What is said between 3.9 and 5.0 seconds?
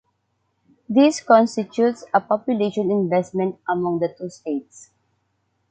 the two states.